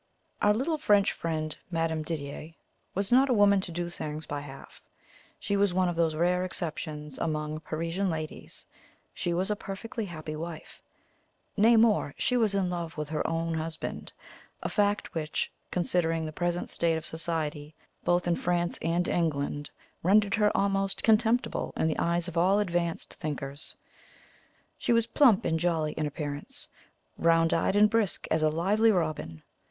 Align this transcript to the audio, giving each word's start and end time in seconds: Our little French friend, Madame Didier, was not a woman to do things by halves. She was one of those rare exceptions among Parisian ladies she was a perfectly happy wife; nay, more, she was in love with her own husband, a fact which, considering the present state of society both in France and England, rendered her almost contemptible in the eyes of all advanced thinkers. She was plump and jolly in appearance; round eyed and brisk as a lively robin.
Our 0.41 0.55
little 0.55 0.79
French 0.79 1.11
friend, 1.11 1.55
Madame 1.69 2.01
Didier, 2.01 2.53
was 2.95 3.11
not 3.11 3.29
a 3.29 3.35
woman 3.35 3.61
to 3.61 3.71
do 3.71 3.87
things 3.87 4.25
by 4.25 4.39
halves. 4.41 4.81
She 5.39 5.55
was 5.55 5.75
one 5.75 5.89
of 5.89 5.95
those 5.95 6.15
rare 6.15 6.43
exceptions 6.43 7.19
among 7.19 7.59
Parisian 7.59 8.09
ladies 8.09 8.65
she 9.13 9.31
was 9.31 9.51
a 9.51 9.55
perfectly 9.55 10.05
happy 10.05 10.35
wife; 10.35 10.81
nay, 11.55 11.75
more, 11.75 12.15
she 12.17 12.35
was 12.35 12.55
in 12.55 12.67
love 12.67 12.97
with 12.97 13.09
her 13.09 13.27
own 13.27 13.53
husband, 13.53 14.11
a 14.63 14.69
fact 14.69 15.13
which, 15.13 15.51
considering 15.69 16.25
the 16.25 16.33
present 16.33 16.71
state 16.71 16.97
of 16.97 17.05
society 17.05 17.75
both 18.03 18.25
in 18.27 18.35
France 18.35 18.79
and 18.81 19.07
England, 19.07 19.69
rendered 20.01 20.33
her 20.33 20.49
almost 20.57 21.03
contemptible 21.03 21.73
in 21.77 21.85
the 21.85 21.99
eyes 21.99 22.27
of 22.27 22.35
all 22.39 22.57
advanced 22.57 23.13
thinkers. 23.13 23.75
She 24.79 24.93
was 24.93 25.05
plump 25.05 25.45
and 25.45 25.59
jolly 25.59 25.91
in 25.91 26.07
appearance; 26.07 26.67
round 27.19 27.53
eyed 27.53 27.75
and 27.75 27.87
brisk 27.87 28.27
as 28.31 28.41
a 28.41 28.49
lively 28.49 28.91
robin. 28.91 29.43